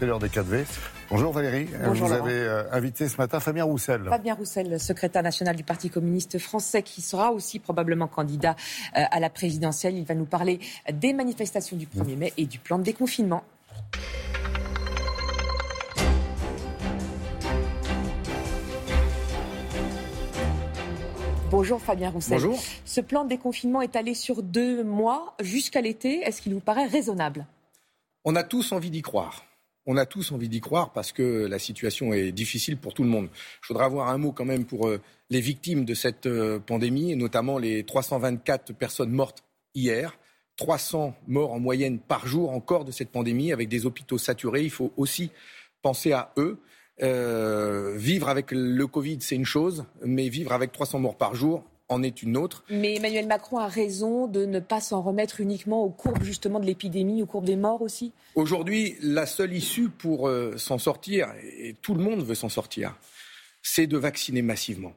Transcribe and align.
C'est 0.00 0.06
l'heure 0.06 0.20
des 0.20 0.28
4V. 0.28 0.64
Bonjour 1.10 1.32
Valérie. 1.32 1.66
Bonjour 1.84 2.06
Vous 2.06 2.14
Laurent. 2.14 2.26
avez 2.26 2.36
euh, 2.36 2.70
invité 2.70 3.08
ce 3.08 3.16
matin 3.16 3.40
Fabien 3.40 3.64
Roussel. 3.64 4.04
Fabien 4.08 4.34
Roussel, 4.34 4.78
secrétaire 4.78 5.24
national 5.24 5.56
du 5.56 5.64
Parti 5.64 5.90
communiste 5.90 6.38
français, 6.38 6.84
qui 6.84 7.02
sera 7.02 7.32
aussi 7.32 7.58
probablement 7.58 8.06
candidat 8.06 8.54
euh, 8.96 9.02
à 9.10 9.18
la 9.18 9.28
présidentielle. 9.28 9.96
Il 9.96 10.04
va 10.04 10.14
nous 10.14 10.24
parler 10.24 10.60
des 10.92 11.12
manifestations 11.12 11.76
du 11.76 11.86
1er 11.86 12.16
mai 12.16 12.32
et 12.36 12.46
du 12.46 12.60
plan 12.60 12.78
de 12.78 12.84
déconfinement. 12.84 13.42
Bonjour 21.50 21.80
Fabien 21.80 22.10
Roussel. 22.10 22.34
Bonjour. 22.38 22.62
Ce 22.84 23.00
plan 23.00 23.24
de 23.24 23.30
déconfinement 23.30 23.82
est 23.82 23.96
allé 23.96 24.14
sur 24.14 24.44
deux 24.44 24.84
mois 24.84 25.34
jusqu'à 25.40 25.80
l'été. 25.80 26.20
Est-ce 26.20 26.40
qu'il 26.40 26.54
vous 26.54 26.60
paraît 26.60 26.86
raisonnable? 26.86 27.46
On 28.24 28.36
a 28.36 28.44
tous 28.44 28.70
envie 28.70 28.90
d'y 28.90 29.02
croire. 29.02 29.47
On 29.90 29.96
a 29.96 30.04
tous 30.04 30.32
envie 30.32 30.50
d'y 30.50 30.60
croire 30.60 30.92
parce 30.92 31.12
que 31.12 31.46
la 31.46 31.58
situation 31.58 32.12
est 32.12 32.30
difficile 32.30 32.76
pour 32.76 32.92
tout 32.92 33.04
le 33.04 33.08
monde. 33.08 33.30
Je 33.62 33.68
voudrais 33.68 33.86
avoir 33.86 34.08
un 34.08 34.18
mot 34.18 34.32
quand 34.32 34.44
même 34.44 34.66
pour 34.66 34.86
euh, 34.86 35.00
les 35.30 35.40
victimes 35.40 35.86
de 35.86 35.94
cette 35.94 36.26
euh, 36.26 36.58
pandémie, 36.58 37.10
et 37.10 37.16
notamment 37.16 37.56
les 37.56 37.84
324 37.84 38.74
personnes 38.74 39.10
mortes 39.10 39.44
hier. 39.74 40.18
300 40.56 41.14
morts 41.26 41.54
en 41.54 41.58
moyenne 41.58 42.00
par 42.00 42.26
jour 42.26 42.50
encore 42.50 42.84
de 42.84 42.92
cette 42.92 43.08
pandémie, 43.08 43.50
avec 43.50 43.70
des 43.70 43.86
hôpitaux 43.86 44.18
saturés. 44.18 44.62
Il 44.62 44.70
faut 44.70 44.92
aussi 44.98 45.30
penser 45.80 46.12
à 46.12 46.34
eux. 46.36 46.58
Euh, 47.02 47.96
vivre 47.96 48.28
avec 48.28 48.50
le 48.50 48.86
Covid, 48.86 49.18
c'est 49.22 49.36
une 49.36 49.46
chose, 49.46 49.86
mais 50.04 50.28
vivre 50.28 50.52
avec 50.52 50.70
300 50.70 50.98
morts 50.98 51.16
par 51.16 51.34
jour 51.34 51.64
en 51.88 52.02
est 52.02 52.22
une 52.22 52.36
autre. 52.36 52.64
Mais 52.70 52.96
Emmanuel 52.96 53.26
Macron 53.26 53.58
a 53.58 53.66
raison 53.66 54.26
de 54.26 54.44
ne 54.44 54.60
pas 54.60 54.80
s'en 54.80 55.00
remettre 55.00 55.40
uniquement 55.40 55.84
aux 55.84 55.90
courbes 55.90 56.22
justement 56.22 56.60
de 56.60 56.66
l'épidémie, 56.66 57.22
aux 57.22 57.26
courbes 57.26 57.46
des 57.46 57.56
morts 57.56 57.82
aussi 57.82 58.12
Aujourd'hui, 58.34 58.96
la 59.02 59.26
seule 59.26 59.54
issue 59.54 59.88
pour 59.88 60.28
euh, 60.28 60.56
s'en 60.56 60.78
sortir, 60.78 61.28
et 61.42 61.74
tout 61.82 61.94
le 61.94 62.02
monde 62.02 62.24
veut 62.24 62.34
s'en 62.34 62.48
sortir, 62.48 62.94
c'est 63.62 63.86
de 63.86 63.96
vacciner 63.96 64.42
massivement. 64.42 64.92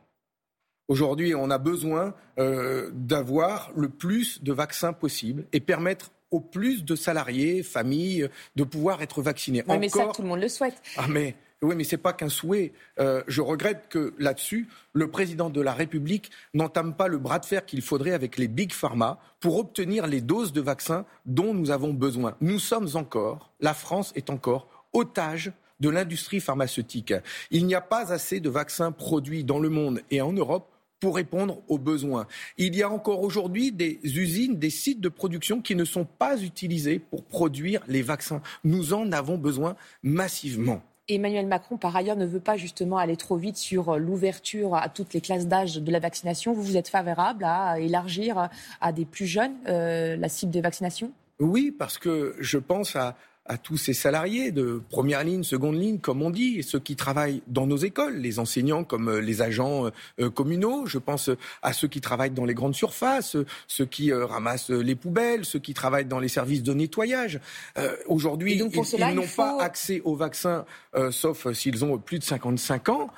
Aujourd'hui, 0.87 1.33
on 1.35 1.49
a 1.49 1.57
besoin 1.57 2.13
euh, 2.37 2.91
d'avoir 2.93 3.71
le 3.75 3.89
plus 3.89 4.43
de 4.43 4.51
vaccins 4.51 4.93
possible 4.93 5.45
et 5.53 5.59
permettre 5.59 6.11
au 6.31 6.39
plus 6.39 6.83
de 6.83 6.95
salariés, 6.95 7.63
familles, 7.63 8.29
de 8.55 8.63
pouvoir 8.63 9.01
être 9.01 9.21
vaccinés. 9.21 9.63
Oui, 9.67 9.77
mais 9.79 9.89
ça, 9.89 10.11
tout 10.13 10.21
le 10.21 10.27
monde 10.27 10.41
le 10.41 10.49
souhaite. 10.49 10.81
Ah 10.97 11.07
mais 11.09 11.35
oui, 11.63 11.75
mais 11.75 11.83
c'est 11.83 11.97
pas 11.97 12.13
qu'un 12.13 12.29
souhait. 12.29 12.73
Euh, 12.99 13.23
je 13.27 13.41
regrette 13.41 13.87
que 13.87 14.15
là-dessus, 14.17 14.67
le 14.93 15.11
président 15.11 15.51
de 15.51 15.61
la 15.61 15.73
République 15.73 16.31
n'entame 16.55 16.95
pas 16.95 17.07
le 17.07 17.19
bras 17.19 17.37
de 17.37 17.45
fer 17.45 17.65
qu'il 17.65 17.83
faudrait 17.83 18.13
avec 18.13 18.37
les 18.37 18.47
big 18.47 18.73
pharma 18.73 19.19
pour 19.39 19.59
obtenir 19.59 20.07
les 20.07 20.21
doses 20.21 20.53
de 20.53 20.61
vaccins 20.61 21.05
dont 21.25 21.53
nous 21.53 21.69
avons 21.69 21.93
besoin. 21.93 22.35
Nous 22.41 22.57
sommes 22.57 22.89
encore, 22.95 23.51
la 23.59 23.75
France 23.75 24.11
est 24.15 24.31
encore 24.31 24.67
otage 24.93 25.51
de 25.79 25.89
l'industrie 25.89 26.39
pharmaceutique. 26.39 27.13
Il 27.51 27.67
n'y 27.67 27.75
a 27.75 27.81
pas 27.81 28.11
assez 28.11 28.39
de 28.39 28.49
vaccins 28.49 28.91
produits 28.91 29.43
dans 29.43 29.59
le 29.59 29.69
monde 29.69 30.01
et 30.09 30.21
en 30.21 30.33
Europe 30.33 30.67
pour 30.99 31.15
répondre 31.15 31.61
aux 31.67 31.79
besoins. 31.79 32.27
Il 32.57 32.75
y 32.75 32.83
a 32.83 32.89
encore 32.89 33.21
aujourd'hui 33.21 33.71
des 33.71 33.99
usines, 34.03 34.57
des 34.57 34.69
sites 34.69 35.01
de 35.01 35.09
production 35.09 35.61
qui 35.61 35.75
ne 35.75 35.85
sont 35.85 36.05
pas 36.05 36.41
utilisés 36.41 36.99
pour 36.99 37.23
produire 37.23 37.81
les 37.87 38.03
vaccins. 38.03 38.41
Nous 38.63 38.93
en 38.93 39.11
avons 39.11 39.37
besoin 39.37 39.75
massivement. 40.03 40.83
Emmanuel 41.07 41.47
Macron, 41.47 41.77
par 41.77 41.95
ailleurs, 41.95 42.15
ne 42.15 42.25
veut 42.25 42.39
pas 42.39 42.57
justement 42.57 42.97
aller 42.97 43.17
trop 43.17 43.35
vite 43.35 43.57
sur 43.57 43.97
l'ouverture 43.97 44.75
à 44.75 44.87
toutes 44.89 45.13
les 45.13 45.21
classes 45.21 45.47
d'âge 45.47 45.75
de 45.75 45.91
la 45.91 45.99
vaccination. 45.99 46.53
Vous, 46.53 46.61
vous 46.61 46.77
êtes 46.77 46.87
favorable 46.87 47.43
à 47.43 47.79
élargir 47.79 48.49
à 48.79 48.91
des 48.91 49.05
plus 49.05 49.25
jeunes 49.25 49.55
euh, 49.67 50.15
la 50.15 50.29
cible 50.29 50.51
des 50.51 50.61
vaccinations? 50.61 51.11
Oui, 51.39 51.71
parce 51.71 51.97
que 51.97 52.35
je 52.39 52.57
pense 52.57 52.95
à, 52.95 53.15
à 53.45 53.57
tous 53.57 53.77
ces 53.77 53.93
salariés 53.93 54.51
de 54.51 54.81
première 54.89 55.23
ligne, 55.23 55.43
seconde 55.43 55.75
ligne, 55.75 55.99
comme 55.99 56.21
on 56.21 56.29
dit, 56.29 56.59
et 56.59 56.61
ceux 56.61 56.79
qui 56.79 56.95
travaillent 56.95 57.41
dans 57.47 57.67
nos 57.67 57.77
écoles, 57.77 58.17
les 58.17 58.39
enseignants 58.39 58.83
comme 58.83 59.09
euh, 59.09 59.19
les 59.19 59.41
agents 59.41 59.89
euh, 60.19 60.29
communaux. 60.29 60.85
Je 60.85 60.99
pense 60.99 61.29
à 61.61 61.73
ceux 61.73 61.87
qui 61.87 62.01
travaillent 62.01 62.31
dans 62.31 62.45
les 62.45 62.53
grandes 62.53 62.75
surfaces, 62.75 63.35
ceux 63.67 63.85
qui 63.85 64.11
euh, 64.11 64.25
ramassent 64.25 64.69
les 64.69 64.95
poubelles, 64.95 65.45
ceux 65.45 65.59
qui 65.59 65.73
travaillent 65.73 66.05
dans 66.05 66.19
les 66.19 66.27
services 66.27 66.63
de 66.63 66.73
nettoyage. 66.73 67.39
Euh, 67.77 67.95
Aujourd'hui, 68.07 68.53
ils, 68.53 68.57
ils 68.57 69.15
n'ont 69.15 69.23
faut... 69.23 69.35
pas 69.35 69.61
accès 69.61 70.01
au 70.05 70.15
vaccin, 70.15 70.65
euh, 70.95 71.11
sauf 71.11 71.51
s'ils 71.53 71.83
ont 71.83 71.97
plus 71.97 72.19
de 72.19 72.23
55 72.23 72.89
ans. 72.89 73.09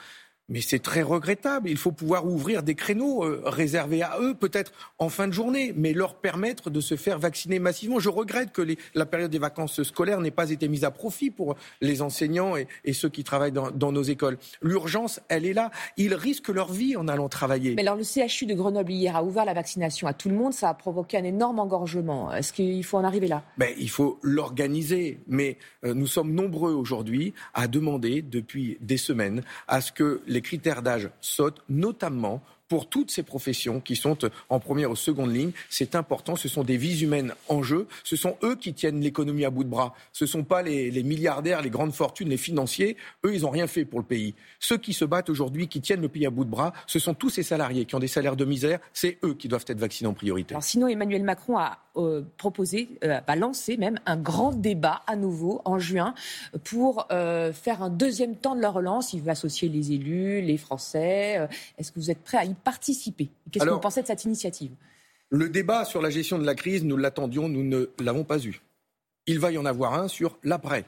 Mais 0.49 0.61
c'est 0.61 0.79
très 0.79 1.01
regrettable. 1.01 1.69
Il 1.69 1.77
faut 1.77 1.91
pouvoir 1.91 2.25
ouvrir 2.25 2.63
des 2.63 2.75
créneaux 2.75 3.23
euh, 3.23 3.41
réservés 3.45 4.01
à 4.01 4.17
eux, 4.19 4.33
peut-être 4.33 4.71
en 4.99 5.09
fin 5.09 5.27
de 5.27 5.33
journée, 5.33 5.73
mais 5.75 5.93
leur 5.93 6.15
permettre 6.15 6.69
de 6.69 6.81
se 6.81 6.95
faire 6.95 7.17
vacciner 7.17 7.59
massivement. 7.59 7.99
Je 7.99 8.09
regrette 8.09 8.51
que 8.51 8.61
les, 8.61 8.77
la 8.93 9.05
période 9.05 9.31
des 9.31 9.39
vacances 9.39 9.81
scolaires 9.83 10.19
n'ait 10.19 10.31
pas 10.31 10.49
été 10.49 10.67
mise 10.67 10.83
à 10.83 10.91
profit 10.91 11.31
pour 11.31 11.55
les 11.81 12.01
enseignants 12.01 12.57
et, 12.57 12.67
et 12.83 12.93
ceux 12.93 13.09
qui 13.09 13.23
travaillent 13.23 13.53
dans, 13.53 13.71
dans 13.71 13.91
nos 13.91 14.03
écoles. 14.03 14.37
L'urgence, 14.61 15.21
elle 15.29 15.45
est 15.45 15.53
là. 15.53 15.71
Ils 15.97 16.13
risquent 16.13 16.49
leur 16.49 16.71
vie 16.71 16.97
en 16.97 17.07
allant 17.07 17.29
travailler. 17.29 17.75
Mais 17.75 17.81
alors, 17.83 17.95
le 17.95 18.03
CHU 18.03 18.45
de 18.45 18.53
Grenoble 18.53 18.91
hier 18.91 19.15
a 19.15 19.23
ouvert 19.23 19.45
la 19.45 19.53
vaccination 19.53 20.07
à 20.07 20.13
tout 20.13 20.29
le 20.29 20.35
monde. 20.35 20.53
Ça 20.53 20.69
a 20.69 20.73
provoqué 20.73 21.17
un 21.17 21.23
énorme 21.23 21.59
engorgement. 21.59 22.33
Est-ce 22.33 22.51
qu'il 22.51 22.83
faut 22.83 22.97
en 22.97 23.03
arriver 23.03 23.27
là? 23.27 23.43
Ben, 23.57 23.69
Il 23.77 23.89
faut 23.89 24.19
l'organiser. 24.21 25.19
Mais 25.27 25.57
euh, 25.85 25.93
nous 25.93 26.07
sommes 26.07 26.33
nombreux 26.33 26.73
aujourd'hui 26.73 27.33
à 27.53 27.67
demander 27.67 28.21
depuis 28.21 28.77
des 28.81 28.97
semaines 28.97 29.41
à 29.67 29.79
ce 29.79 29.91
que 29.91 30.21
les 30.33 30.41
critères 30.41 30.81
d'âge 30.81 31.09
sautent, 31.21 31.61
notamment 31.69 32.41
pour 32.67 32.89
toutes 32.89 33.11
ces 33.11 33.21
professions 33.21 33.79
qui 33.79 33.95
sont 33.95 34.17
en 34.49 34.59
première 34.59 34.89
ou 34.89 34.95
seconde 34.95 35.31
ligne. 35.31 35.51
C'est 35.69 35.93
important, 35.93 36.35
ce 36.35 36.47
sont 36.47 36.63
des 36.63 36.75
vies 36.75 37.03
humaines 37.03 37.35
en 37.47 37.61
jeu, 37.61 37.87
ce 38.03 38.15
sont 38.15 38.35
eux 38.41 38.55
qui 38.55 38.73
tiennent 38.73 38.99
l'économie 38.99 39.45
à 39.45 39.51
bout 39.51 39.63
de 39.63 39.69
bras. 39.69 39.93
Ce 40.11 40.23
ne 40.23 40.29
sont 40.29 40.43
pas 40.43 40.63
les, 40.63 40.89
les, 40.89 41.03
milliardaires, 41.03 41.61
les 41.61 41.69
grandes 41.69 41.93
fortunes, 41.93 42.29
les 42.29 42.37
financiers. 42.37 42.97
Eux, 43.25 43.35
ils 43.35 43.41
n'ont 43.41 43.51
rien 43.51 43.67
fait 43.67 43.85
pour 43.85 43.99
le 43.99 44.05
pays. 44.05 44.33
Ceux 44.59 44.77
qui 44.77 44.93
se 44.93 45.05
battent 45.05 45.29
aujourd'hui, 45.29 45.67
qui 45.67 45.81
tiennent 45.81 46.01
le 46.01 46.09
pays 46.09 46.25
à 46.25 46.31
bout 46.31 46.45
de 46.45 46.49
bras, 46.49 46.73
ce 46.87 46.97
sont 46.97 47.13
tous 47.13 47.29
ces 47.29 47.43
salariés 47.43 47.85
qui 47.85 47.93
ont 47.93 47.99
des 47.99 48.07
salaires 48.07 48.35
de 48.35 48.45
misère. 48.45 48.79
C'est 48.91 49.19
eux 49.23 49.35
qui 49.35 49.47
doivent 49.47 49.65
être 49.67 49.79
vaccinés 49.79 50.09
en 50.09 50.13
priorité. 50.13 50.55
Alors, 50.55 50.63
sinon, 50.63 50.87
Emmanuel 50.87 51.23
Macron 51.23 51.59
a 51.59 51.77
euh, 51.95 52.23
proposé, 52.37 52.89
euh, 53.03 53.19
a 53.25 53.35
lancé 53.35 53.77
même 53.77 53.99
un 54.05 54.17
grand 54.17 54.51
débat 54.51 55.01
à 55.07 55.15
nouveau 55.15 55.61
en 55.65 55.79
juin 55.79 56.13
pour 56.63 57.07
euh, 57.11 57.53
faire 57.53 57.83
un 57.83 57.89
deuxième 57.89 58.35
temps 58.35 58.55
de 58.55 58.61
la 58.61 58.69
relance. 58.69 59.13
Il 59.13 59.21
veut 59.21 59.29
associer 59.29 59.69
les 59.69 59.91
élus, 59.91 60.41
les 60.41 60.57
Français. 60.57 61.37
Euh, 61.37 61.47
Est-ce 61.77 61.91
que 61.91 61.99
vous 61.99 62.11
êtes 62.11 62.23
prêts 62.23 62.37
à 62.37 62.45
y 62.45 62.53
participer? 62.53 63.29
Qu'est-ce 63.51 63.65
que 63.65 63.69
vous 63.69 63.79
pensez 63.79 64.01
de 64.01 64.07
cette 64.07 64.25
initiative? 64.25 64.71
Le 65.29 65.49
débat 65.49 65.85
sur 65.85 66.01
la 66.01 66.09
gestion 66.09 66.37
de 66.37 66.45
la 66.45 66.55
crise, 66.55 66.83
nous 66.83 66.97
l'attendions, 66.97 67.49
nous 67.49 67.63
ne 67.63 67.89
l'avons 67.99 68.23
pas 68.23 68.39
eu. 68.39 68.61
Il 69.25 69.39
va 69.39 69.51
y 69.51 69.57
en 69.57 69.65
avoir 69.65 69.93
un 69.93 70.07
sur 70.07 70.37
l'après. 70.43 70.85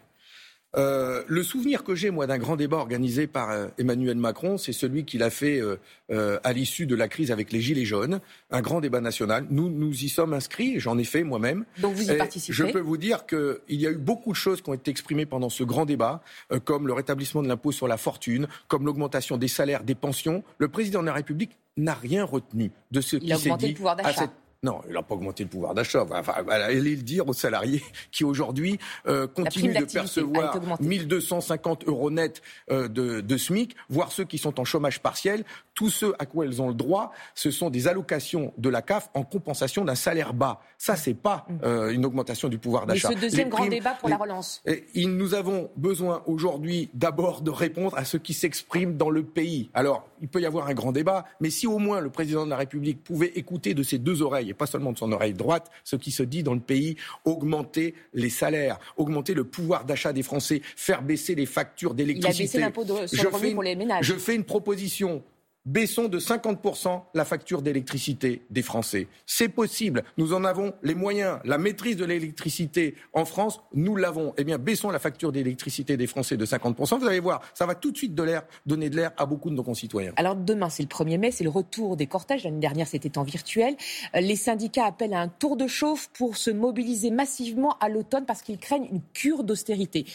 Euh, 0.77 1.23
le 1.27 1.43
souvenir 1.43 1.83
que 1.83 1.95
j'ai, 1.95 2.11
moi, 2.11 2.27
d'un 2.27 2.37
grand 2.37 2.55
débat 2.55 2.77
organisé 2.77 3.27
par 3.27 3.51
euh, 3.51 3.67
Emmanuel 3.77 4.17
Macron, 4.17 4.57
c'est 4.57 4.73
celui 4.73 5.05
qu'il 5.05 5.23
a 5.23 5.29
fait 5.29 5.61
euh, 5.61 6.39
à 6.43 6.53
l'issue 6.53 6.85
de 6.85 6.95
la 6.95 7.07
crise 7.07 7.31
avec 7.31 7.51
les 7.51 7.61
Gilets 7.61 7.85
jaunes, 7.85 8.19
un 8.51 8.61
grand 8.61 8.81
débat 8.81 9.01
national. 9.01 9.45
Nous, 9.49 9.69
nous 9.69 10.03
y 10.03 10.09
sommes 10.09 10.33
inscrits, 10.33 10.79
j'en 10.79 10.97
ai 10.97 11.03
fait 11.03 11.23
moi-même. 11.23 11.65
Donc 11.79 11.93
vous 11.93 12.09
y 12.09 12.11
Et 12.11 12.17
participez 12.17 12.53
Je 12.53 12.65
peux 12.65 12.79
vous 12.79 12.97
dire 12.97 13.25
qu'il 13.25 13.57
y 13.69 13.87
a 13.87 13.91
eu 13.91 13.97
beaucoup 13.97 14.31
de 14.31 14.37
choses 14.37 14.61
qui 14.61 14.69
ont 14.69 14.73
été 14.73 14.91
exprimées 14.91 15.25
pendant 15.25 15.49
ce 15.49 15.63
grand 15.63 15.85
débat, 15.85 16.21
comme 16.65 16.87
le 16.87 16.93
rétablissement 16.93 17.41
de 17.41 17.47
l'impôt 17.47 17.71
sur 17.71 17.87
la 17.87 17.97
fortune, 17.97 18.47
comme 18.67 18.85
l'augmentation 18.85 19.37
des 19.37 19.47
salaires, 19.47 19.83
des 19.83 19.95
pensions. 19.95 20.43
Le 20.57 20.67
président 20.67 21.01
de 21.01 21.05
la 21.05 21.13
République 21.13 21.57
n'a 21.77 21.93
rien 21.93 22.23
retenu 22.23 22.71
de 22.91 23.01
ce 23.01 23.17
qui 23.17 23.27
s'est 23.37 23.49
dit 23.57 23.69
le 23.69 23.73
pouvoir 23.73 23.97
à 24.03 24.13
cette 24.13 24.31
non, 24.65 24.81
il 24.87 24.93
n'a 24.93 25.03
pas 25.03 25.13
augmenté 25.13 25.43
le 25.43 25.49
pouvoir 25.49 25.75
d'achat. 25.75 26.07
Enfin, 26.09 26.33
allez 26.49 26.95
le 26.95 27.03
dire 27.03 27.27
aux 27.27 27.33
salariés 27.33 27.83
qui 28.11 28.23
aujourd'hui 28.23 28.79
euh, 29.07 29.27
continuent 29.27 29.77
de 29.77 29.85
percevoir 29.85 30.59
1250 30.81 31.87
euros 31.87 32.09
net 32.09 32.41
euh, 32.71 32.87
de, 32.87 33.21
de, 33.21 33.37
SMIC, 33.37 33.75
voire 33.89 34.11
ceux 34.11 34.23
qui 34.23 34.39
sont 34.39 34.59
en 34.59 34.65
chômage 34.65 34.99
partiel. 35.01 35.45
Tous 35.75 35.89
ceux 35.89 36.13
à 36.19 36.25
quoi 36.25 36.45
ils 36.45 36.61
ont 36.61 36.69
le 36.69 36.73
droit, 36.73 37.11
ce 37.33 37.51
sont 37.51 37.69
des 37.69 37.87
allocations 37.87 38.53
de 38.57 38.69
la 38.69 38.81
CAF 38.81 39.09
en 39.13 39.23
compensation 39.23 39.83
d'un 39.83 39.95
salaire 39.95 40.33
bas. 40.33 40.61
Ça, 40.77 40.95
c'est 40.95 41.13
pas 41.13 41.45
euh, 41.63 41.91
une 41.91 42.05
augmentation 42.05 42.47
du 42.47 42.57
pouvoir 42.57 42.85
d'achat. 42.85 43.09
Mais 43.09 43.15
ce 43.15 43.19
deuxième 43.19 43.49
grand 43.49 43.67
débat 43.67 43.93
pour 43.99 44.07
les, 44.07 44.13
la 44.13 44.17
relance. 44.17 44.61
Et, 44.65 44.85
nous 45.05 45.33
avons 45.33 45.69
besoin 45.75 46.23
aujourd'hui 46.27 46.89
d'abord 46.93 47.41
de 47.41 47.51
répondre 47.51 47.97
à 47.97 48.05
ce 48.05 48.15
qui 48.15 48.33
s'exprime 48.33 48.95
dans 48.95 49.09
le 49.09 49.23
pays. 49.23 49.69
Alors, 49.73 50.07
il 50.21 50.29
peut 50.29 50.41
y 50.41 50.45
avoir 50.45 50.67
un 50.67 50.73
grand 50.73 50.93
débat, 50.93 51.25
mais 51.41 51.49
si 51.49 51.67
au 51.67 51.77
moins 51.77 51.99
le 51.99 52.09
président 52.09 52.45
de 52.45 52.49
la 52.49 52.57
République 52.57 53.03
pouvait 53.03 53.33
écouter 53.35 53.73
de 53.73 53.83
ses 53.83 53.97
deux 53.97 54.21
oreilles, 54.21 54.49
et 54.49 54.53
pas 54.53 54.67
seulement 54.67 54.93
de 54.93 54.97
son 54.97 55.11
oreille 55.11 55.33
droite, 55.33 55.69
ce 55.83 55.97
qui 55.97 56.11
se 56.11 56.23
dit 56.23 56.41
dans 56.41 56.53
le 56.53 56.59
pays, 56.61 56.95
augmenter 57.25 57.95
les 58.13 58.29
salaires, 58.29 58.79
augmenter 58.97 59.33
le 59.33 59.43
pouvoir 59.43 59.83
d'achat 59.83 60.13
des 60.13 60.23
Français, 60.23 60.61
faire 60.77 61.01
baisser 61.01 61.35
les 61.35 61.45
factures 61.45 61.93
d'électricité. 61.93 62.59
Il 62.59 62.63
a 62.63 62.69
baissé 62.69 62.85
l'impôt 62.85 63.07
sur 63.07 63.23
le 63.23 63.29
revenu 63.29 63.53
pour 63.53 63.63
les 63.63 63.75
ménages. 63.75 64.05
Je 64.05 64.13
fais 64.13 64.35
une 64.35 64.45
proposition 64.45 65.21
baissons 65.65 66.07
de 66.07 66.19
50% 66.19 67.01
la 67.13 67.25
facture 67.25 67.61
d'électricité 67.61 68.43
des 68.49 68.61
Français. 68.61 69.07
C'est 69.25 69.49
possible. 69.49 70.03
Nous 70.17 70.33
en 70.33 70.43
avons 70.43 70.73
les 70.83 70.95
moyens. 70.95 71.39
La 71.43 71.57
maîtrise 71.57 71.97
de 71.97 72.05
l'électricité 72.05 72.95
en 73.13 73.25
France, 73.25 73.61
nous 73.73 73.95
l'avons. 73.95 74.33
Eh 74.37 74.43
bien, 74.43 74.57
baissons 74.57 74.91
la 74.91 74.99
facture 74.99 75.31
d'électricité 75.31 75.97
des 75.97 76.07
Français 76.07 76.37
de 76.37 76.45
50%. 76.45 76.99
Vous 76.99 77.07
allez 77.07 77.19
voir, 77.19 77.41
ça 77.53 77.65
va 77.65 77.75
tout 77.75 77.91
de 77.91 77.97
suite 77.97 78.13
donner 78.13 78.39
de 78.65 78.95
l'air 78.95 79.11
à 79.17 79.25
beaucoup 79.25 79.49
de 79.49 79.55
nos 79.55 79.63
concitoyens. 79.63 80.13
Alors 80.17 80.35
demain, 80.35 80.69
c'est 80.69 80.83
le 80.83 80.89
1er 80.89 81.17
mai, 81.17 81.31
c'est 81.31 81.43
le 81.43 81.49
retour 81.49 81.97
des 81.97 82.07
cortèges. 82.07 82.43
L'année 82.43 82.59
dernière, 82.59 82.87
c'était 82.87 83.17
en 83.17 83.23
virtuel. 83.23 83.75
Les 84.13 84.35
syndicats 84.35 84.85
appellent 84.85 85.13
à 85.13 85.19
un 85.19 85.27
tour 85.27 85.57
de 85.57 85.67
chauffe 85.67 86.09
pour 86.13 86.37
se 86.37 86.51
mobiliser 86.51 87.11
massivement 87.11 87.77
à 87.79 87.89
l'automne 87.89 88.25
parce 88.25 88.41
qu'ils 88.41 88.59
craignent 88.59 88.87
une 88.91 89.01
cure 89.13 89.43
d'austérité 89.43 90.05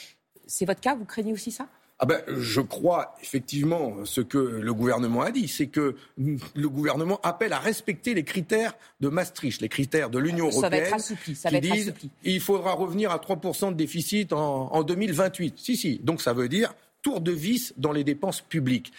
C'est 0.46 0.64
votre 0.64 0.80
cas? 0.80 0.94
Vous 0.94 1.04
craignez 1.04 1.32
aussi 1.32 1.50
ça? 1.50 1.66
Ah 2.02 2.06
ben, 2.06 2.22
je 2.26 2.62
crois 2.62 3.14
effectivement 3.22 4.06
ce 4.06 4.22
que 4.22 4.38
le 4.38 4.72
gouvernement 4.72 5.20
a 5.20 5.30
dit, 5.30 5.48
c'est 5.48 5.66
que 5.66 5.96
le 6.16 6.68
gouvernement 6.70 7.20
appelle 7.22 7.52
à 7.52 7.58
respecter 7.58 8.14
les 8.14 8.24
critères 8.24 8.72
de 9.00 9.08
Maastricht, 9.08 9.60
les 9.60 9.68
critères 9.68 10.08
de 10.08 10.18
l'Union 10.18 10.48
européenne. 10.48 10.62
Ça 10.62 10.68
va 10.70 10.76
être 10.78 10.94
assoupli. 10.94 11.34
Ça 11.34 11.50
va 11.50 11.58
être 11.58 11.62
disent, 11.62 11.94
Il 12.24 12.40
faudra 12.40 12.72
revenir 12.72 13.10
à 13.10 13.18
3% 13.18 13.72
de 13.72 13.74
déficit 13.74 14.32
en, 14.32 14.72
en 14.72 14.82
2028. 14.82 15.58
Si, 15.58 15.76
si. 15.76 15.98
Donc 16.02 16.22
ça 16.22 16.32
veut 16.32 16.48
dire 16.48 16.74
tour 17.02 17.20
de 17.20 17.32
vis 17.32 17.74
dans 17.76 17.92
les 17.92 18.02
dépenses 18.02 18.40
publiques. 18.40 18.92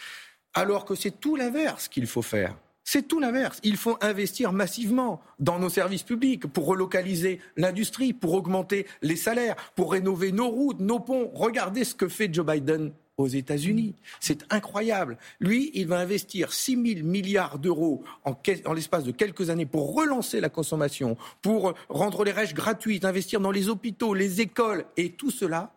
Alors 0.54 0.86
que 0.86 0.94
c'est 0.94 1.20
tout 1.20 1.36
l'inverse 1.36 1.88
qu'il 1.88 2.06
faut 2.06 2.22
faire. 2.22 2.56
C'est 2.94 3.08
tout 3.08 3.22
l'inverse. 3.22 3.62
Il 3.64 3.78
faut 3.78 3.98
investir 4.02 4.52
massivement 4.52 5.22
dans 5.40 5.60
nos 5.60 5.70
services 5.70 6.04
publics 6.04 6.46
pour 6.46 6.66
relocaliser 6.66 7.40
l'industrie, 7.56 8.12
pour 8.12 8.34
augmenter 8.34 8.86
les 9.02 9.16
salaires, 9.16 9.56
pour 9.76 9.94
rénover 9.94 10.34
nos 10.34 10.50
routes, 10.50 10.82
nos 10.82 11.00
ponts. 11.00 11.32
Regardez 11.34 11.86
ce 11.86 11.96
que 11.96 12.10
fait 12.10 12.28
Joe 12.34 12.46
Biden 12.46 12.92
aux 13.16 13.30
États-Unis. 13.30 13.96
C'est 14.20 14.44
incroyable. 14.50 15.18
Lui, 15.40 15.72
il 15.74 15.88
va 15.88 16.00
investir 16.00 16.52
6 16.52 16.96
000 16.96 17.08
milliards 17.08 17.60
d'euros 17.60 18.04
en, 18.26 18.36
l'espace 18.74 19.06
de 19.06 19.12
quelques 19.12 19.50
années 19.50 19.66
pour 19.66 19.96
relancer 19.96 20.42
la 20.42 20.50
consommation, 20.50 21.16
pour 21.42 21.74
rendre 21.88 22.26
les 22.26 22.34
règles 22.34 22.56
gratuites, 22.56 23.06
investir 23.06 23.40
dans 23.40 23.52
les 23.52 23.70
hôpitaux, 23.70 24.14
les 24.14 24.42
écoles. 24.42 24.84
Et 24.98 25.14
tout 25.14 25.32
cela, 25.32 25.72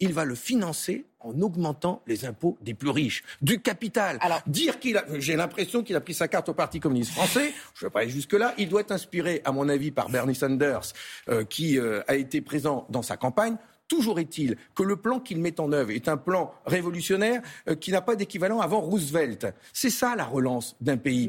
il 0.00 0.12
va 0.12 0.24
le 0.24 0.34
financer 0.34 1.06
en 1.20 1.40
augmentant 1.40 2.02
les 2.06 2.24
impôts 2.24 2.56
des 2.60 2.74
plus 2.74 2.90
riches, 2.90 3.24
du 3.42 3.60
capital. 3.60 4.18
Alors, 4.20 4.40
dire 4.46 4.78
qu'il 4.78 4.96
a, 4.96 5.04
j'ai 5.18 5.36
l'impression 5.36 5.82
qu'il 5.82 5.96
a 5.96 6.00
pris 6.00 6.14
sa 6.14 6.28
carte 6.28 6.48
au 6.48 6.54
Parti 6.54 6.78
communiste 6.78 7.12
français. 7.12 7.52
Je 7.74 7.84
ne 7.84 7.88
vais 7.88 7.92
pas 7.92 8.00
aller 8.00 8.10
jusque 8.10 8.34
là. 8.34 8.54
Il 8.56 8.68
doit 8.68 8.82
être 8.82 8.92
inspiré, 8.92 9.42
à 9.44 9.52
mon 9.52 9.68
avis, 9.68 9.90
par 9.90 10.08
Bernie 10.10 10.34
Sanders, 10.34 10.92
euh, 11.28 11.44
qui 11.44 11.78
euh, 11.78 12.02
a 12.06 12.14
été 12.14 12.40
présent 12.40 12.86
dans 12.88 13.02
sa 13.02 13.16
campagne. 13.16 13.56
Toujours 13.88 14.20
est-il 14.20 14.56
que 14.74 14.82
le 14.82 14.96
plan 14.96 15.18
qu'il 15.18 15.38
met 15.38 15.58
en 15.58 15.72
œuvre 15.72 15.90
est 15.92 16.08
un 16.08 16.18
plan 16.18 16.52
révolutionnaire 16.66 17.40
euh, 17.68 17.74
qui 17.74 17.90
n'a 17.90 18.02
pas 18.02 18.16
d'équivalent 18.16 18.60
avant 18.60 18.80
Roosevelt. 18.80 19.46
C'est 19.72 19.88
ça 19.88 20.14
la 20.14 20.26
relance 20.26 20.76
d'un 20.82 20.98
pays. 20.98 21.26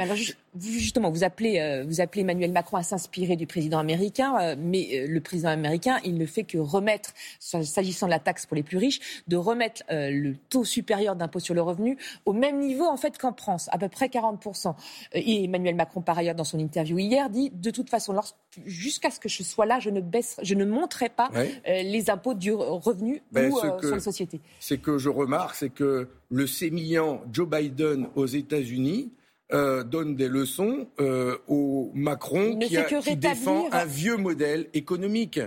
justement, 0.59 1.09
vous 1.09 1.23
appelez, 1.23 1.59
euh, 1.59 1.85
vous 1.87 2.01
appelez 2.01 2.21
Emmanuel 2.21 2.51
Macron 2.51 2.75
à 2.75 2.83
s'inspirer 2.83 3.37
du 3.37 3.47
président 3.47 3.79
américain, 3.79 4.35
euh, 4.41 4.55
mais 4.59 5.05
le 5.07 5.21
président 5.21 5.47
américain, 5.47 5.99
il 6.03 6.15
ne 6.15 6.25
fait 6.25 6.43
que 6.43 6.57
remettre, 6.57 7.13
s'agissant 7.39 8.07
de 8.07 8.11
la 8.11 8.19
taxe 8.19 8.45
pour 8.45 8.55
les 8.55 8.63
plus 8.63 8.77
riches, 8.77 9.23
de 9.29 9.37
remettre 9.37 9.83
le 9.89 10.35
taux 10.49 10.65
supérieur 10.65 11.15
d'impôt 11.15 11.39
sur 11.39 11.53
le 11.53 11.61
revenu 11.61 11.97
au 12.25 12.33
même 12.33 12.59
niveau 12.59 12.85
en 12.85 12.97
fait 12.97 13.17
qu'en 13.17 13.33
France, 13.33 13.69
à 13.71 13.77
peu 13.77 13.87
près 13.87 14.07
40%. 14.07 14.75
Et 15.13 15.45
Emmanuel 15.45 15.75
Macron, 15.75 16.01
par 16.01 16.17
ailleurs, 16.17 16.35
dans 16.35 16.43
son 16.43 16.59
interview 16.59 16.97
hier, 16.97 17.29
dit 17.29 17.51
de 17.53 17.71
toute 17.71 17.89
façon, 17.89 18.19
jusqu'à 18.65 19.11
ce 19.11 19.19
que 19.19 19.29
je 19.29 19.43
sois 19.43 19.65
là, 19.65 19.79
je 19.79 19.89
ne 19.89 20.01
baisse, 20.01 20.37
je 20.43 20.55
ne 20.55 20.65
monterai 20.65 21.07
pas 21.07 21.29
les 21.65 22.09
impôts 22.09 22.33
du 22.33 22.48
revenu 22.51 23.21
ben, 23.31 23.51
ou 23.51 23.57
euh, 23.57 23.79
sur 23.81 23.95
les 23.95 23.99
sociétés 23.99 24.41
C'est 24.59 24.79
que 24.79 24.97
je 24.97 25.09
remarque, 25.09 25.55
c'est 25.55 25.69
que 25.69 26.07
le 26.29 26.47
sémillant 26.47 27.23
Joe 27.31 27.47
Biden 27.47 28.07
aux 28.15 28.25
États-Unis 28.25 29.13
euh, 29.51 29.83
donne 29.83 30.15
des 30.15 30.27
leçons 30.27 30.87
euh, 30.99 31.37
au 31.47 31.91
Macron 31.95 32.57
qui, 32.59 32.77
qui 33.01 33.15
défend 33.15 33.69
un 33.71 33.85
vieux 33.85 34.17
modèle 34.17 34.67
économique. 34.73 35.39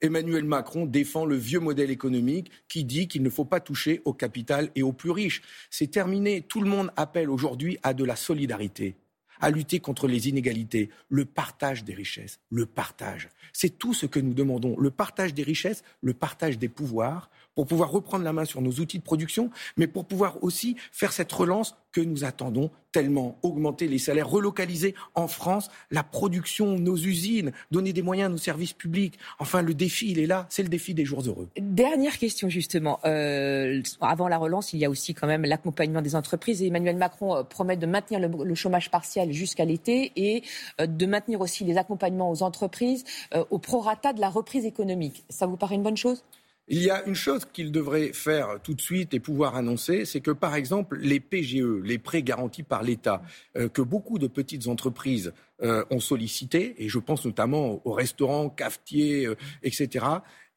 Emmanuel 0.00 0.44
Macron 0.44 0.84
défend 0.84 1.24
le 1.24 1.36
vieux 1.36 1.60
modèle 1.60 1.90
économique 1.90 2.50
qui 2.68 2.84
dit 2.84 3.08
qu'il 3.08 3.22
ne 3.22 3.30
faut 3.30 3.44
pas 3.44 3.60
toucher 3.60 4.02
au 4.04 4.12
capital 4.12 4.70
et 4.74 4.82
aux 4.82 4.92
plus 4.92 5.10
riches. 5.10 5.42
C'est 5.70 5.90
terminé. 5.90 6.42
Tout 6.42 6.60
le 6.60 6.68
monde 6.68 6.90
appelle 6.96 7.30
aujourd'hui 7.30 7.78
à 7.82 7.94
de 7.94 8.04
la 8.04 8.16
solidarité 8.16 8.96
à 9.42 9.50
lutter 9.50 9.80
contre 9.80 10.06
les 10.08 10.28
inégalités, 10.28 10.88
le 11.08 11.24
partage 11.24 11.84
des 11.84 11.92
richesses, 11.92 12.38
le 12.50 12.64
partage. 12.64 13.28
C'est 13.52 13.76
tout 13.78 13.92
ce 13.92 14.06
que 14.06 14.20
nous 14.20 14.32
demandons, 14.32 14.76
le 14.78 14.90
partage 14.90 15.34
des 15.34 15.42
richesses, 15.42 15.82
le 16.00 16.14
partage 16.14 16.58
des 16.58 16.68
pouvoirs, 16.68 17.28
pour 17.54 17.66
pouvoir 17.66 17.90
reprendre 17.90 18.24
la 18.24 18.32
main 18.32 18.44
sur 18.44 18.60
nos 18.62 18.72
outils 18.72 18.98
de 18.98 19.04
production, 19.04 19.50
mais 19.76 19.86
pour 19.86 20.04
pouvoir 20.04 20.42
aussi 20.42 20.76
faire 20.90 21.12
cette 21.12 21.32
relance 21.32 21.76
que 21.92 22.00
nous 22.00 22.24
attendons 22.24 22.70
tellement, 22.90 23.38
augmenter 23.42 23.86
les 23.88 23.98
salaires, 23.98 24.28
relocaliser 24.28 24.94
en 25.14 25.28
France 25.28 25.70
la 25.90 26.02
production, 26.02 26.78
nos 26.78 26.96
usines, 26.96 27.52
donner 27.70 27.92
des 27.92 28.02
moyens 28.02 28.26
à 28.26 28.30
nos 28.30 28.38
services 28.38 28.72
publics. 28.72 29.18
Enfin, 29.38 29.62
le 29.62 29.74
défi, 29.74 30.10
il 30.10 30.18
est 30.18 30.26
là, 30.26 30.46
c'est 30.50 30.62
le 30.62 30.68
défi 30.68 30.94
des 30.94 31.04
jours 31.04 31.22
heureux. 31.26 31.48
Dernière 31.56 32.18
question, 32.18 32.48
justement. 32.48 33.00
Euh, 33.04 33.82
avant 34.00 34.28
la 34.28 34.38
relance, 34.38 34.72
il 34.72 34.78
y 34.78 34.84
a 34.84 34.90
aussi 34.90 35.14
quand 35.14 35.26
même 35.26 35.44
l'accompagnement 35.44 36.02
des 36.02 36.14
entreprises. 36.14 36.62
Et 36.62 36.66
Emmanuel 36.66 36.96
Macron 36.96 37.36
euh, 37.36 37.42
promet 37.42 37.76
de 37.76 37.86
maintenir 37.86 38.20
le, 38.20 38.54
chômage 38.54 38.90
partiel 38.90 39.32
jusqu'à 39.32 39.64
l'été 39.64 40.12
et 40.16 40.42
euh, 40.80 40.86
de 40.86 41.06
maintenir 41.06 41.40
aussi 41.40 41.64
les 41.64 41.78
accompagnements 41.78 42.30
aux 42.30 42.42
entreprises 42.42 43.04
au 43.50 43.58
prorata 43.58 44.12
de 44.12 44.20
la 44.20 44.28
reprise 44.28 44.66
économique. 44.66 45.24
Ça 45.28 45.46
vous 45.46 45.56
paraît 45.56 45.74
une 45.74 45.82
bonne 45.82 45.96
chose? 45.96 46.22
Il 46.68 46.80
y 46.80 46.90
a 46.90 47.04
une 47.06 47.14
chose 47.14 47.44
qu'il 47.52 47.72
devrait 47.72 48.12
faire 48.12 48.60
tout 48.62 48.74
de 48.74 48.80
suite 48.80 49.14
et 49.14 49.20
pouvoir 49.20 49.56
annoncer, 49.56 50.04
c'est 50.04 50.20
que 50.20 50.30
par 50.30 50.54
exemple 50.54 50.96
les 50.98 51.18
PGE, 51.18 51.82
les 51.82 51.98
prêts 51.98 52.22
garantis 52.22 52.62
par 52.62 52.82
l'État, 52.82 53.22
euh, 53.56 53.68
que 53.68 53.82
beaucoup 53.82 54.18
de 54.18 54.28
petites 54.28 54.68
entreprises 54.68 55.32
euh, 55.62 55.84
ont 55.90 56.00
sollicité, 56.00 56.74
et 56.78 56.88
je 56.88 56.98
pense 56.98 57.24
notamment 57.24 57.80
aux 57.84 57.92
restaurants, 57.92 58.48
cafetiers, 58.48 59.26
euh, 59.26 59.36
etc., 59.62 60.06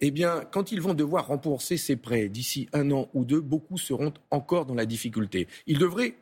eh 0.01 0.11
bien, 0.11 0.43
quand 0.51 0.73
ils 0.73 0.81
vont 0.81 0.93
devoir 0.93 1.27
rembourser 1.27 1.77
ces 1.77 1.95
prêts 1.95 2.27
d'ici 2.27 2.67
un 2.73 2.91
an 2.91 3.09
ou 3.13 3.23
deux, 3.23 3.39
beaucoup 3.39 3.77
seront 3.77 4.13
encore 4.29 4.65
dans 4.65 4.75
la 4.75 4.85
difficulté. 4.85 5.47
Ils 5.67 5.79
devraient 5.79 6.15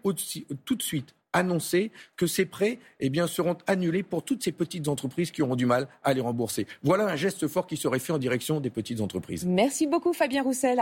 tout 0.66 0.76
de 0.76 0.84
suite 0.84 1.16
annoncer 1.34 1.92
que 2.16 2.28
ces 2.28 2.46
prêts 2.46 2.80
eh 3.00 3.12
seront 3.28 3.58
annulés 3.68 4.04
pour 4.04 4.24
toutes 4.24 4.44
ces 4.44 4.52
petites 4.52 4.88
entreprises 4.88 5.32
qui 5.32 5.42
auront 5.42 5.56
du 5.56 5.66
mal 5.66 5.88
à 6.04 6.14
les 6.14 6.22
rembourser. 6.22 6.68
Voilà 6.84 7.06
un 7.06 7.16
geste 7.16 7.48
fort 7.48 7.68
qui 7.68 7.78
serait 7.78 8.00
fait 8.00 8.14
en 8.14 8.18
direction 8.18 8.60
des 8.60 8.70
petites 8.70 9.02
entreprises. 9.02 9.46
Merci 9.46 9.88
beaucoup 9.88 10.14
Fabien 10.14 10.44
Roussel. 10.44 10.82